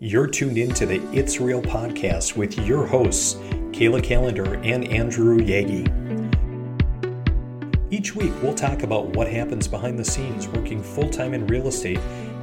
You're 0.00 0.26
tuned 0.26 0.58
in 0.58 0.74
to 0.74 0.86
the 0.86 1.00
It's 1.12 1.38
Real 1.38 1.62
podcast 1.62 2.36
with 2.36 2.58
your 2.58 2.84
hosts, 2.84 3.34
Kayla 3.70 4.02
Calendar 4.02 4.56
and 4.56 4.88
Andrew 4.88 5.38
Yagi. 5.38 5.86
Each 7.92 8.12
week, 8.12 8.32
we'll 8.42 8.56
talk 8.56 8.82
about 8.82 9.10
what 9.10 9.28
happens 9.28 9.68
behind 9.68 9.96
the 9.96 10.04
scenes 10.04 10.48
working 10.48 10.82
full 10.82 11.08
time 11.08 11.32
in 11.32 11.46
real 11.46 11.68
estate 11.68 12.00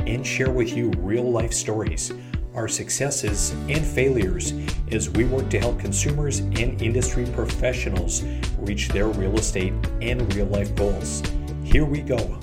and 0.08 0.26
share 0.26 0.50
with 0.50 0.78
you 0.78 0.92
real 1.00 1.30
life 1.30 1.52
stories, 1.52 2.14
our 2.56 2.70
successes 2.70 3.52
and 3.68 3.86
failures 3.86 4.54
as 4.90 5.10
we 5.10 5.26
work 5.26 5.50
to 5.50 5.60
help 5.60 5.78
consumers 5.78 6.40
and 6.40 6.82
industry 6.82 7.26
professionals 7.34 8.24
reach 8.60 8.88
their 8.88 9.08
real 9.08 9.38
estate 9.38 9.74
and 10.02 10.34
real 10.36 10.48
life 10.48 10.74
goals. 10.78 11.22
Here 11.66 11.84
we 11.84 12.00
go. 12.00 12.40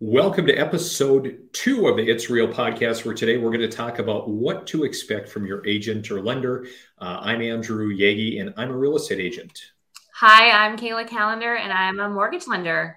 Welcome 0.00 0.46
to 0.46 0.54
episode 0.54 1.40
two 1.52 1.88
of 1.88 1.96
the 1.96 2.08
It's 2.08 2.30
Real 2.30 2.46
podcast, 2.46 3.04
where 3.04 3.16
today 3.16 3.36
we're 3.36 3.50
going 3.50 3.68
to 3.68 3.76
talk 3.76 3.98
about 3.98 4.30
what 4.30 4.64
to 4.68 4.84
expect 4.84 5.28
from 5.28 5.44
your 5.44 5.66
agent 5.66 6.08
or 6.12 6.22
lender. 6.22 6.68
Uh, 7.00 7.18
I'm 7.20 7.42
Andrew 7.42 7.92
Yagi, 7.92 8.40
and 8.40 8.54
I'm 8.56 8.70
a 8.70 8.76
real 8.76 8.94
estate 8.94 9.18
agent. 9.18 9.60
Hi, 10.14 10.52
I'm 10.52 10.76
Kayla 10.76 11.08
Calendar, 11.08 11.56
and 11.56 11.72
I'm 11.72 11.98
a 11.98 12.08
mortgage 12.08 12.46
lender. 12.46 12.96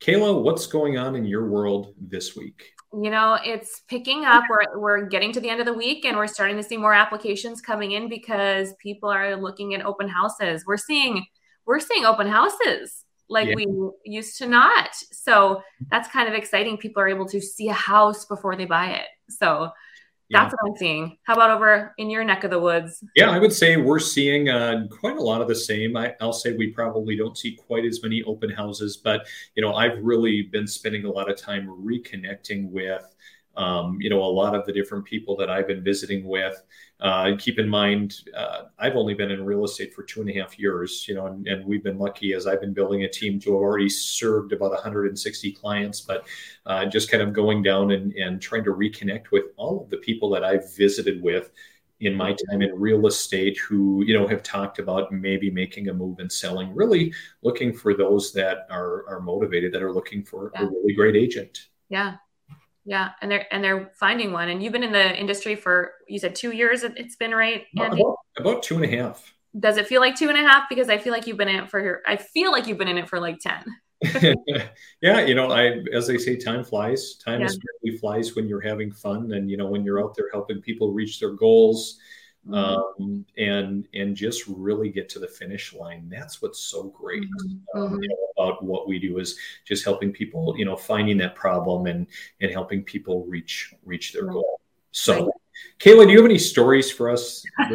Kayla, 0.00 0.40
what's 0.40 0.68
going 0.68 0.96
on 0.96 1.16
in 1.16 1.24
your 1.24 1.48
world 1.48 1.94
this 2.00 2.36
week? 2.36 2.74
You 2.92 3.10
know, 3.10 3.36
it's 3.44 3.82
picking 3.88 4.24
up. 4.24 4.44
We're, 4.48 4.78
we're 4.78 5.06
getting 5.06 5.32
to 5.32 5.40
the 5.40 5.50
end 5.50 5.58
of 5.58 5.66
the 5.66 5.74
week, 5.74 6.04
and 6.04 6.16
we're 6.16 6.28
starting 6.28 6.58
to 6.58 6.62
see 6.62 6.76
more 6.76 6.94
applications 6.94 7.60
coming 7.60 7.90
in 7.90 8.08
because 8.08 8.72
people 8.80 9.08
are 9.08 9.34
looking 9.34 9.74
at 9.74 9.84
open 9.84 10.08
houses. 10.08 10.62
We're 10.64 10.76
seeing 10.76 11.26
we're 11.66 11.80
seeing 11.80 12.04
open 12.04 12.28
houses 12.28 13.05
like 13.28 13.48
yeah. 13.48 13.54
we 13.56 13.90
used 14.04 14.38
to 14.38 14.46
not. 14.46 14.94
So 14.94 15.62
that's 15.90 16.08
kind 16.08 16.28
of 16.28 16.34
exciting. 16.34 16.76
People 16.76 17.02
are 17.02 17.08
able 17.08 17.26
to 17.28 17.40
see 17.40 17.68
a 17.68 17.74
house 17.74 18.24
before 18.24 18.56
they 18.56 18.66
buy 18.66 18.90
it. 18.90 19.06
So 19.28 19.70
that's 20.30 20.52
yeah. 20.52 20.56
what 20.60 20.70
I'm 20.70 20.76
seeing. 20.76 21.18
How 21.22 21.34
about 21.34 21.50
over 21.50 21.94
in 21.98 22.10
your 22.10 22.24
neck 22.24 22.44
of 22.44 22.50
the 22.50 22.58
woods? 22.58 23.02
Yeah, 23.14 23.30
I 23.30 23.38
would 23.38 23.52
say 23.52 23.76
we're 23.76 24.00
seeing 24.00 24.48
uh, 24.48 24.86
quite 24.90 25.16
a 25.16 25.22
lot 25.22 25.40
of 25.40 25.48
the 25.48 25.54
same. 25.54 25.96
I, 25.96 26.14
will 26.20 26.32
say 26.32 26.52
we 26.56 26.68
probably 26.68 27.16
don't 27.16 27.38
see 27.38 27.54
quite 27.54 27.84
as 27.84 28.02
many 28.02 28.22
open 28.24 28.50
houses, 28.50 28.96
but 28.96 29.26
you 29.54 29.62
know, 29.62 29.74
I've 29.74 29.98
really 30.02 30.42
been 30.42 30.66
spending 30.66 31.04
a 31.04 31.10
lot 31.10 31.30
of 31.30 31.36
time 31.36 31.68
reconnecting 31.68 32.70
with 32.70 33.06
um, 33.56 33.98
you 34.00 34.10
know, 34.10 34.22
a 34.22 34.24
lot 34.24 34.54
of 34.54 34.66
the 34.66 34.72
different 34.72 35.04
people 35.04 35.36
that 35.36 35.50
I've 35.50 35.66
been 35.66 35.82
visiting 35.82 36.24
with. 36.24 36.62
Uh, 36.98 37.32
keep 37.38 37.58
in 37.58 37.68
mind, 37.68 38.22
uh, 38.34 38.62
I've 38.78 38.96
only 38.96 39.12
been 39.12 39.30
in 39.30 39.44
real 39.44 39.64
estate 39.64 39.92
for 39.92 40.02
two 40.02 40.22
and 40.22 40.30
a 40.30 40.32
half 40.32 40.58
years, 40.58 41.06
you 41.06 41.14
know, 41.14 41.26
and, 41.26 41.46
and, 41.46 41.64
we've 41.66 41.84
been 41.84 41.98
lucky 41.98 42.32
as 42.32 42.46
I've 42.46 42.62
been 42.62 42.72
building 42.72 43.04
a 43.04 43.08
team 43.08 43.38
to 43.40 43.52
have 43.52 43.60
already 43.60 43.90
served 43.90 44.54
about 44.54 44.70
160 44.70 45.52
clients, 45.52 46.00
but 46.00 46.26
uh, 46.64 46.86
just 46.86 47.10
kind 47.10 47.22
of 47.22 47.34
going 47.34 47.62
down 47.62 47.90
and, 47.90 48.14
and 48.14 48.40
trying 48.40 48.64
to 48.64 48.70
reconnect 48.70 49.30
with 49.30 49.44
all 49.56 49.82
of 49.82 49.90
the 49.90 49.98
people 49.98 50.30
that 50.30 50.42
I've 50.42 50.74
visited 50.74 51.22
with 51.22 51.50
in 52.00 52.14
my 52.14 52.34
time 52.50 52.62
in 52.62 52.70
real 52.74 53.06
estate 53.06 53.58
who 53.58 54.04
you 54.04 54.12
know 54.12 54.26
have 54.26 54.42
talked 54.42 54.78
about 54.78 55.10
maybe 55.12 55.50
making 55.50 55.88
a 55.88 55.94
move 55.94 56.18
and 56.18 56.30
selling 56.30 56.74
really 56.74 57.10
looking 57.40 57.72
for 57.72 57.94
those 57.94 58.34
that 58.34 58.66
are 58.68 59.08
are 59.08 59.20
motivated 59.20 59.72
that 59.72 59.82
are 59.82 59.94
looking 59.94 60.22
for 60.22 60.50
yeah. 60.54 60.62
a 60.62 60.66
really 60.66 60.92
great 60.92 61.16
agent. 61.16 61.68
Yeah 61.88 62.16
yeah, 62.86 63.10
and 63.20 63.30
they're 63.30 63.52
and 63.52 63.62
they're 63.62 63.90
finding 63.98 64.32
one. 64.32 64.48
And 64.48 64.62
you've 64.62 64.72
been 64.72 64.84
in 64.84 64.92
the 64.92 65.18
industry 65.18 65.56
for 65.56 65.92
you 66.06 66.20
said 66.20 66.36
two 66.36 66.52
years. 66.52 66.84
It's 66.84 67.16
been 67.16 67.32
right, 67.32 67.64
Andy? 67.76 68.00
About, 68.00 68.16
about 68.38 68.62
two 68.62 68.76
and 68.76 68.84
a 68.84 68.96
half. 68.96 69.34
Does 69.58 69.76
it 69.76 69.88
feel 69.88 70.00
like 70.00 70.14
two 70.14 70.28
and 70.28 70.38
a 70.38 70.42
half? 70.42 70.68
Because 70.68 70.88
I 70.88 70.96
feel 70.96 71.12
like 71.12 71.26
you've 71.26 71.36
been 71.36 71.48
in 71.48 71.56
it 71.56 71.70
for. 71.70 72.02
I 72.06 72.16
feel 72.16 72.52
like 72.52 72.68
you've 72.68 72.78
been 72.78 72.88
in 72.88 72.96
it 72.96 73.08
for 73.08 73.18
like 73.18 73.40
ten. 73.40 73.64
yeah, 75.02 75.20
you 75.20 75.34
know, 75.34 75.50
I 75.50 75.82
as 75.92 76.06
they 76.06 76.16
say, 76.16 76.36
time 76.36 76.62
flies. 76.62 77.16
Time 77.16 77.40
yeah. 77.40 77.46
especially 77.46 77.98
flies 77.98 78.36
when 78.36 78.46
you're 78.46 78.60
having 78.60 78.92
fun, 78.92 79.32
and 79.32 79.50
you 79.50 79.56
know 79.56 79.66
when 79.66 79.84
you're 79.84 80.00
out 80.00 80.14
there 80.14 80.28
helping 80.32 80.60
people 80.60 80.92
reach 80.92 81.18
their 81.18 81.32
goals. 81.32 81.98
Mm-hmm. 82.48 83.02
um, 83.02 83.26
and 83.36 83.88
and 83.94 84.14
just 84.14 84.44
really 84.46 84.88
get 84.88 85.08
to 85.10 85.18
the 85.18 85.26
finish 85.26 85.74
line. 85.74 86.08
That's 86.08 86.40
what's 86.40 86.60
so 86.60 86.84
great 86.84 87.24
mm-hmm. 87.24 87.78
um, 87.78 87.88
mm-hmm. 87.90 88.02
you 88.02 88.08
know, 88.08 88.16
about 88.36 88.62
what 88.62 88.86
we 88.86 89.00
do 89.00 89.18
is 89.18 89.36
just 89.64 89.84
helping 89.84 90.12
people, 90.12 90.54
you 90.56 90.64
know, 90.64 90.76
finding 90.76 91.16
that 91.18 91.34
problem 91.34 91.86
and 91.86 92.06
and 92.40 92.52
helping 92.52 92.84
people 92.84 93.24
reach 93.24 93.74
reach 93.84 94.12
their 94.12 94.26
goal. 94.26 94.60
So. 94.92 95.32
Kayla, 95.80 96.04
do 96.04 96.12
you 96.12 96.18
have 96.18 96.26
any 96.26 96.36
stories 96.36 96.92
for 96.92 97.08
us? 97.08 97.42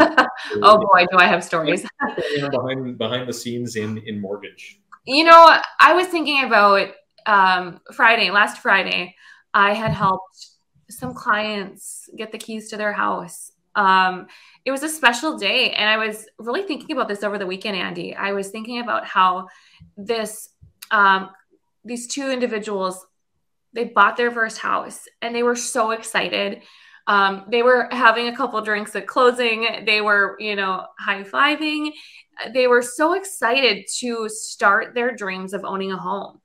oh 0.61 0.77
boy, 0.77 1.07
do 1.11 1.17
I 1.17 1.25
have 1.25 1.43
stories 1.43 1.83
behind 2.51 2.99
behind 2.99 3.27
the 3.27 3.33
scenes 3.33 3.75
in 3.75 3.97
in 4.05 4.21
mortgage. 4.21 4.79
You 5.05 5.23
know, 5.23 5.57
I 5.79 5.93
was 5.93 6.05
thinking 6.05 6.43
about 6.43 6.89
um, 7.25 7.81
Friday, 7.91 8.29
last 8.29 8.59
Friday. 8.59 9.15
I 9.53 9.73
had 9.73 9.91
helped 9.91 10.51
some 10.89 11.15
clients 11.15 12.07
get 12.15 12.31
the 12.31 12.37
keys 12.37 12.69
to 12.69 12.77
their 12.77 12.93
house. 12.93 13.51
Um, 13.75 14.27
it 14.65 14.71
was 14.71 14.83
a 14.83 14.89
special 14.89 15.37
day. 15.37 15.71
And 15.71 15.89
I 15.89 15.97
was 15.97 16.27
really 16.37 16.63
thinking 16.63 16.95
about 16.95 17.07
this 17.07 17.23
over 17.23 17.37
the 17.37 17.47
weekend, 17.47 17.77
Andy. 17.77 18.15
I 18.15 18.33
was 18.33 18.49
thinking 18.49 18.79
about 18.79 19.05
how 19.05 19.47
this, 19.97 20.49
um, 20.91 21.29
these 21.83 22.07
two 22.07 22.29
individuals, 22.29 23.05
they 23.73 23.85
bought 23.85 24.17
their 24.17 24.31
first 24.31 24.57
house 24.57 25.07
and 25.21 25.33
they 25.33 25.43
were 25.43 25.55
so 25.55 25.91
excited. 25.91 26.61
Um, 27.07 27.45
they 27.49 27.63
were 27.63 27.87
having 27.91 28.27
a 28.27 28.35
couple 28.35 28.61
drinks 28.61 28.95
at 28.95 29.07
closing. 29.07 29.85
They 29.85 30.01
were, 30.01 30.35
you 30.39 30.55
know, 30.55 30.85
high 30.99 31.23
fiving. 31.23 31.91
They 32.53 32.67
were 32.67 32.81
so 32.81 33.13
excited 33.13 33.85
to 33.99 34.29
start 34.29 34.93
their 34.93 35.15
dreams 35.15 35.53
of 35.53 35.65
owning 35.65 35.91
a 35.91 35.97
home. 35.97 36.41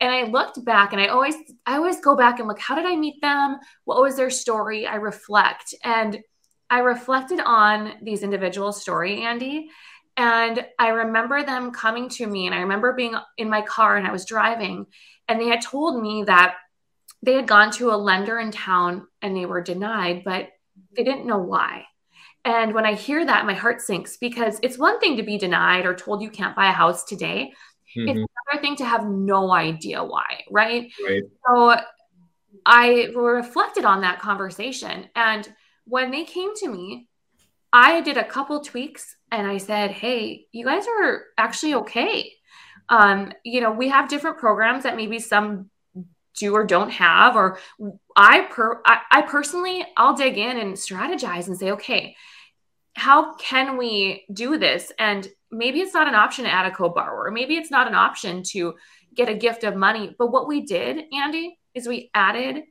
And 0.00 0.12
I 0.12 0.24
looked 0.24 0.64
back 0.64 0.92
and 0.92 1.02
I 1.02 1.08
always, 1.08 1.34
I 1.66 1.76
always 1.76 2.00
go 2.00 2.16
back 2.16 2.38
and 2.38 2.46
look, 2.46 2.60
how 2.60 2.74
did 2.76 2.86
I 2.86 2.94
meet 2.94 3.20
them? 3.20 3.58
What 3.84 4.00
was 4.00 4.16
their 4.16 4.30
story? 4.30 4.86
I 4.86 4.94
reflect. 4.94 5.74
And 5.82 6.20
I 6.70 6.80
reflected 6.80 7.40
on 7.40 7.94
these 8.02 8.22
individuals' 8.22 8.80
story, 8.80 9.22
Andy, 9.22 9.70
and 10.16 10.66
I 10.78 10.88
remember 10.88 11.42
them 11.42 11.70
coming 11.70 12.08
to 12.10 12.26
me, 12.26 12.46
and 12.46 12.54
I 12.54 12.60
remember 12.60 12.92
being 12.92 13.14
in 13.36 13.48
my 13.48 13.62
car 13.62 13.96
and 13.96 14.06
I 14.06 14.12
was 14.12 14.24
driving, 14.24 14.86
and 15.28 15.40
they 15.40 15.46
had 15.46 15.62
told 15.62 16.02
me 16.02 16.24
that 16.24 16.56
they 17.22 17.34
had 17.34 17.46
gone 17.46 17.70
to 17.72 17.90
a 17.90 17.96
lender 17.96 18.38
in 18.38 18.50
town 18.50 19.06
and 19.22 19.36
they 19.36 19.46
were 19.46 19.60
denied, 19.60 20.22
but 20.24 20.48
they 20.96 21.04
didn't 21.04 21.26
know 21.26 21.38
why. 21.38 21.84
And 22.44 22.72
when 22.72 22.86
I 22.86 22.94
hear 22.94 23.24
that, 23.24 23.46
my 23.46 23.54
heart 23.54 23.80
sinks 23.80 24.16
because 24.16 24.60
it's 24.62 24.78
one 24.78 25.00
thing 25.00 25.16
to 25.16 25.22
be 25.22 25.36
denied 25.36 25.84
or 25.84 25.94
told 25.94 26.22
you 26.22 26.30
can't 26.30 26.54
buy 26.54 26.68
a 26.68 26.72
house 26.72 27.04
today. 27.04 27.52
Mm-hmm. 27.96 28.08
It's 28.08 28.30
another 28.46 28.62
thing 28.62 28.76
to 28.76 28.84
have 28.84 29.06
no 29.06 29.52
idea 29.52 30.02
why, 30.02 30.44
right? 30.50 30.90
right? 31.04 31.22
So 31.46 31.76
I 32.64 33.08
reflected 33.14 33.84
on 33.84 34.02
that 34.02 34.20
conversation 34.20 35.08
and 35.16 35.48
when 35.88 36.10
they 36.10 36.24
came 36.24 36.54
to 36.56 36.68
me, 36.68 37.08
I 37.72 38.00
did 38.00 38.16
a 38.16 38.24
couple 38.24 38.60
tweaks 38.60 39.16
and 39.30 39.46
I 39.46 39.58
said, 39.58 39.90
Hey, 39.90 40.46
you 40.52 40.64
guys 40.64 40.86
are 40.86 41.24
actually 41.36 41.74
okay. 41.74 42.32
Um, 42.88 43.32
you 43.44 43.60
know, 43.60 43.70
we 43.70 43.88
have 43.88 44.08
different 44.08 44.38
programs 44.38 44.84
that 44.84 44.96
maybe 44.96 45.18
some 45.18 45.70
do 46.38 46.54
or 46.54 46.64
don't 46.64 46.90
have, 46.90 47.36
or 47.36 47.58
I 48.16 48.42
per 48.50 48.80
I, 48.86 49.00
I 49.10 49.22
personally 49.22 49.84
I'll 49.96 50.14
dig 50.14 50.38
in 50.38 50.56
and 50.56 50.74
strategize 50.74 51.48
and 51.48 51.58
say, 51.58 51.72
okay, 51.72 52.16
how 52.94 53.34
can 53.34 53.76
we 53.76 54.24
do 54.32 54.56
this? 54.58 54.92
And 54.98 55.28
maybe 55.50 55.80
it's 55.80 55.94
not 55.94 56.08
an 56.08 56.14
option 56.14 56.44
to 56.44 56.50
add 56.50 56.66
a 56.66 56.74
co-borrower, 56.74 57.30
maybe 57.30 57.56
it's 57.56 57.70
not 57.70 57.88
an 57.88 57.94
option 57.94 58.42
to 58.50 58.74
get 59.14 59.28
a 59.28 59.34
gift 59.34 59.64
of 59.64 59.76
money. 59.76 60.14
But 60.18 60.30
what 60.30 60.48
we 60.48 60.62
did, 60.62 61.04
Andy, 61.12 61.58
is 61.74 61.86
we 61.86 62.10
added 62.14 62.62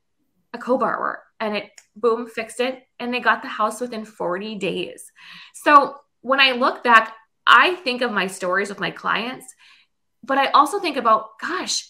a 0.53 0.57
co-borrower 0.57 1.23
and 1.39 1.55
it 1.55 1.71
boom 1.95 2.27
fixed 2.27 2.59
it 2.59 2.83
and 2.99 3.13
they 3.13 3.19
got 3.19 3.41
the 3.41 3.47
house 3.47 3.79
within 3.81 4.05
40 4.05 4.55
days. 4.55 5.11
So 5.53 5.95
when 6.21 6.39
i 6.39 6.51
look 6.51 6.83
back 6.83 7.13
i 7.45 7.75
think 7.75 8.01
of 8.01 8.11
my 8.11 8.27
stories 8.27 8.69
with 8.69 8.79
my 8.79 8.91
clients 8.91 9.45
but 10.23 10.37
i 10.37 10.47
also 10.47 10.79
think 10.79 10.97
about 10.97 11.39
gosh 11.39 11.87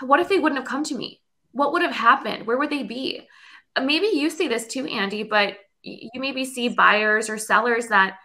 what 0.00 0.20
if 0.20 0.28
they 0.28 0.38
wouldn't 0.38 0.60
have 0.60 0.68
come 0.68 0.84
to 0.84 0.94
me? 0.94 1.22
What 1.52 1.72
would 1.72 1.82
have 1.82 1.94
happened? 1.94 2.46
Where 2.46 2.58
would 2.58 2.70
they 2.70 2.82
be? 2.82 3.26
Uh, 3.74 3.80
maybe 3.80 4.08
you 4.08 4.30
see 4.30 4.48
this 4.48 4.66
too 4.66 4.86
andy 4.86 5.22
but 5.22 5.56
you 5.82 6.20
maybe 6.20 6.44
see 6.44 6.68
buyers 6.68 7.30
or 7.30 7.38
sellers 7.38 7.86
that 7.88 8.18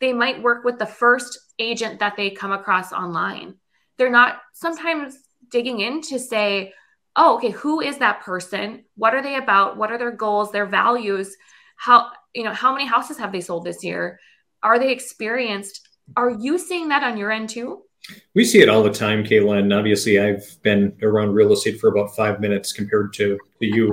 they 0.00 0.12
might 0.12 0.42
work 0.42 0.64
with 0.64 0.78
the 0.78 0.86
first 0.86 1.38
agent 1.58 1.98
that 1.98 2.16
they 2.16 2.30
come 2.30 2.52
across 2.52 2.92
online. 2.92 3.54
They're 3.96 4.10
not 4.10 4.38
sometimes 4.54 5.18
digging 5.50 5.80
in 5.80 6.00
to 6.02 6.18
say 6.18 6.72
oh, 7.18 7.36
okay, 7.36 7.50
who 7.50 7.80
is 7.80 7.98
that 7.98 8.20
person? 8.20 8.84
What 8.96 9.12
are 9.12 9.22
they 9.22 9.34
about? 9.34 9.76
What 9.76 9.90
are 9.90 9.98
their 9.98 10.12
goals, 10.12 10.52
their 10.52 10.66
values? 10.66 11.36
How, 11.76 12.10
you 12.32 12.44
know, 12.44 12.54
how 12.54 12.72
many 12.72 12.86
houses 12.86 13.18
have 13.18 13.32
they 13.32 13.40
sold 13.40 13.64
this 13.64 13.84
year? 13.84 14.20
Are 14.62 14.78
they 14.78 14.92
experienced? 14.92 15.86
Are 16.16 16.30
you 16.30 16.58
seeing 16.58 16.88
that 16.88 17.02
on 17.02 17.18
your 17.18 17.30
end 17.30 17.50
too? 17.50 17.82
We 18.34 18.44
see 18.44 18.62
it 18.62 18.68
all 18.68 18.82
the 18.82 18.92
time, 18.92 19.24
Kayla. 19.24 19.58
And 19.58 19.72
obviously, 19.72 20.18
I've 20.18 20.46
been 20.62 20.96
around 21.02 21.34
real 21.34 21.52
estate 21.52 21.80
for 21.80 21.88
about 21.88 22.14
five 22.14 22.40
minutes 22.40 22.72
compared 22.72 23.12
to, 23.14 23.36
to 23.60 23.66
you. 23.66 23.92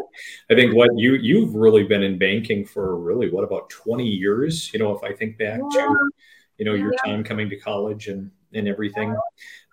I 0.50 0.56
think 0.56 0.76
what 0.76 0.92
you 0.96 1.16
you've 1.16 1.54
really 1.56 1.84
been 1.84 2.04
in 2.04 2.18
banking 2.18 2.66
for 2.66 2.98
really 2.98 3.30
what 3.30 3.44
about 3.44 3.70
twenty 3.70 4.08
years? 4.08 4.72
You 4.72 4.80
know, 4.80 4.96
if 4.96 5.04
I 5.04 5.12
think 5.14 5.38
back 5.38 5.60
yeah. 5.74 5.82
to 5.82 6.12
you 6.58 6.66
know 6.66 6.76
your 6.76 6.94
yeah. 6.94 7.12
time 7.12 7.24
coming 7.24 7.50
to 7.50 7.58
college 7.58 8.08
and 8.08 8.32
and 8.54 8.68
everything. 8.68 9.16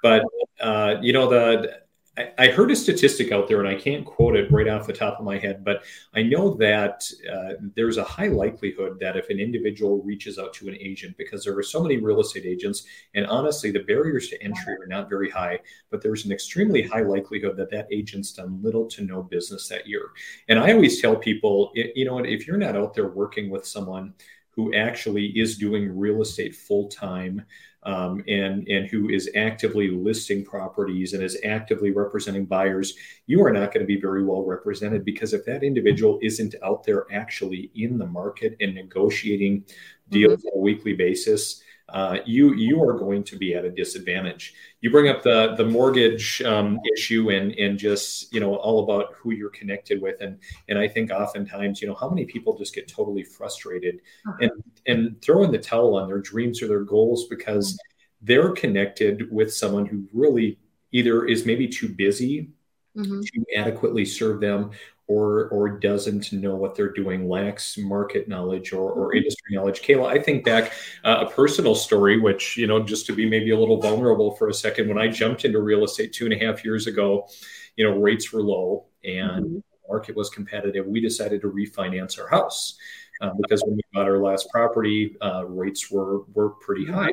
But 0.02 0.24
uh, 0.60 0.96
you 1.02 1.12
know 1.12 1.28
the 1.28 1.81
I, 2.18 2.48
heard 2.48 2.70
a 2.70 2.76
statistic 2.76 3.32
out 3.32 3.48
there, 3.48 3.60
and 3.60 3.68
I 3.68 3.74
can't 3.74 4.04
quote 4.04 4.36
it 4.36 4.52
right 4.52 4.68
off 4.68 4.86
the 4.86 4.92
top 4.92 5.18
of 5.18 5.24
my 5.24 5.38
head, 5.38 5.64
but 5.64 5.84
I 6.14 6.22
know 6.22 6.52
that 6.54 7.10
uh, 7.32 7.54
there's 7.74 7.96
a 7.96 8.04
high 8.04 8.28
likelihood 8.28 8.98
that 9.00 9.16
if 9.16 9.30
an 9.30 9.40
individual 9.40 10.02
reaches 10.02 10.38
out 10.38 10.52
to 10.54 10.68
an 10.68 10.76
agent, 10.78 11.16
because 11.16 11.42
there 11.42 11.56
are 11.56 11.62
so 11.62 11.82
many 11.82 11.96
real 11.96 12.20
estate 12.20 12.44
agents, 12.44 12.84
and 13.14 13.26
honestly, 13.26 13.70
the 13.70 13.84
barriers 13.84 14.28
to 14.28 14.42
entry 14.42 14.74
are 14.74 14.86
not 14.86 15.08
very 15.08 15.30
high, 15.30 15.58
but 15.90 16.02
there's 16.02 16.26
an 16.26 16.32
extremely 16.32 16.82
high 16.82 17.02
likelihood 17.02 17.56
that 17.56 17.70
that 17.70 17.88
agent's 17.90 18.32
done 18.32 18.60
little 18.62 18.86
to 18.88 19.02
no 19.04 19.22
business 19.22 19.66
that 19.68 19.86
year. 19.86 20.10
And 20.48 20.58
I 20.58 20.72
always 20.72 21.00
tell 21.00 21.16
people, 21.16 21.72
you 21.74 22.04
know, 22.04 22.18
if 22.18 22.46
you're 22.46 22.58
not 22.58 22.76
out 22.76 22.92
there 22.92 23.08
working 23.08 23.48
with 23.48 23.66
someone 23.66 24.12
who 24.54 24.74
actually 24.74 25.26
is 25.38 25.56
doing 25.56 25.96
real 25.96 26.22
estate 26.22 26.54
full 26.54 26.88
time, 26.88 27.42
um, 27.84 28.22
and 28.28 28.68
and 28.68 28.86
who 28.88 29.08
is 29.08 29.30
actively 29.34 29.88
listing 29.88 30.44
properties 30.44 31.14
and 31.14 31.22
is 31.22 31.38
actively 31.44 31.90
representing 31.90 32.44
buyers, 32.44 32.94
you 33.26 33.44
are 33.44 33.52
not 33.52 33.72
going 33.72 33.80
to 33.80 33.86
be 33.86 34.00
very 34.00 34.24
well 34.24 34.44
represented 34.44 35.04
because 35.04 35.32
if 35.32 35.44
that 35.46 35.64
individual 35.64 36.18
isn't 36.22 36.54
out 36.62 36.84
there 36.84 37.06
actually 37.12 37.70
in 37.74 37.98
the 37.98 38.06
market 38.06 38.56
and 38.60 38.74
negotiating 38.74 39.64
deals 40.10 40.38
mm-hmm. 40.40 40.48
on 40.48 40.58
a 40.58 40.60
weekly 40.60 40.92
basis, 40.92 41.62
uh, 41.88 42.18
you 42.24 42.54
you 42.54 42.82
are 42.82 42.94
going 42.98 43.22
to 43.24 43.36
be 43.36 43.54
at 43.54 43.64
a 43.64 43.70
disadvantage. 43.70 44.54
You 44.80 44.90
bring 44.90 45.08
up 45.08 45.22
the 45.22 45.54
the 45.56 45.64
mortgage 45.64 46.40
um, 46.42 46.78
issue 46.96 47.30
and 47.30 47.52
and 47.52 47.78
just 47.78 48.32
you 48.32 48.40
know 48.40 48.56
all 48.56 48.84
about 48.84 49.14
who 49.14 49.32
you're 49.32 49.50
connected 49.50 50.00
with 50.00 50.20
and 50.20 50.38
and 50.68 50.78
I 50.78 50.88
think 50.88 51.10
oftentimes 51.10 51.82
you 51.82 51.88
know 51.88 51.94
how 51.94 52.08
many 52.08 52.24
people 52.24 52.56
just 52.56 52.74
get 52.74 52.88
totally 52.88 53.24
frustrated 53.24 54.00
uh-huh. 54.26 54.38
and 54.40 54.50
and 54.86 55.22
throw 55.22 55.44
in 55.44 55.52
the 55.52 55.58
towel 55.58 55.96
on 55.96 56.08
their 56.08 56.20
dreams 56.20 56.62
or 56.62 56.68
their 56.68 56.84
goals 56.84 57.26
because 57.28 57.74
mm-hmm. 57.74 58.26
they're 58.26 58.50
connected 58.50 59.30
with 59.30 59.52
someone 59.52 59.86
who 59.86 60.06
really 60.12 60.58
either 60.92 61.26
is 61.26 61.44
maybe 61.44 61.68
too 61.68 61.88
busy 61.88 62.50
mm-hmm. 62.96 63.20
to 63.20 63.44
adequately 63.56 64.04
serve 64.04 64.40
them 64.40 64.70
or 65.08 65.48
or 65.48 65.68
doesn't 65.68 66.32
know 66.32 66.54
what 66.54 66.74
they're 66.74 66.92
doing, 66.92 67.28
lacks 67.28 67.76
market 67.78 68.28
knowledge 68.28 68.72
or, 68.72 68.90
or 68.90 69.08
mm-hmm. 69.08 69.18
industry 69.18 69.56
knowledge. 69.56 69.82
Kayla, 69.82 70.06
I 70.06 70.22
think 70.22 70.44
back 70.44 70.72
uh, 71.04 71.24
a 71.26 71.30
personal 71.30 71.74
story, 71.74 72.18
which 72.18 72.56
you 72.56 72.66
know, 72.66 72.82
just 72.82 73.06
to 73.06 73.14
be 73.14 73.28
maybe 73.28 73.50
a 73.50 73.58
little 73.58 73.80
vulnerable 73.80 74.36
for 74.36 74.48
a 74.48 74.54
second, 74.54 74.88
when 74.88 74.98
I 74.98 75.08
jumped 75.08 75.44
into 75.44 75.60
real 75.60 75.84
estate 75.84 76.12
two 76.12 76.24
and 76.24 76.34
a 76.34 76.44
half 76.44 76.64
years 76.64 76.86
ago, 76.86 77.28
you 77.76 77.88
know, 77.88 77.98
rates 77.98 78.32
were 78.32 78.42
low 78.42 78.86
and 79.04 79.44
mm-hmm. 79.44 79.54
the 79.54 79.62
market 79.88 80.16
was 80.16 80.30
competitive. 80.30 80.86
We 80.86 81.00
decided 81.00 81.40
to 81.42 81.50
refinance 81.50 82.20
our 82.20 82.28
house. 82.28 82.76
Uh, 83.20 83.30
because 83.40 83.62
when 83.62 83.76
we 83.76 83.82
bought 83.92 84.08
our 84.08 84.18
last 84.18 84.48
property, 84.50 85.16
uh, 85.20 85.44
rates 85.46 85.92
were 85.92 86.22
were 86.34 86.50
pretty 86.50 86.84
high, 86.84 87.12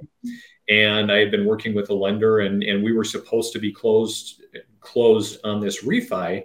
and 0.68 1.12
I 1.12 1.18
had 1.18 1.30
been 1.30 1.46
working 1.46 1.76
with 1.76 1.92
a 1.92 1.94
lender, 1.94 2.40
and 2.40 2.64
and 2.64 2.84
we 2.84 2.94
were 2.94 3.04
supposed 3.04 3.54
to 3.54 3.60
be 3.60 3.72
closed 3.72 4.42
closed 4.80 5.40
on 5.44 5.60
this 5.60 5.84
refi, 5.84 6.44